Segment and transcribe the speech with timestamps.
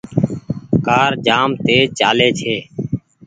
[0.85, 2.55] ڪآر جآم تيز چآلي ڇي۔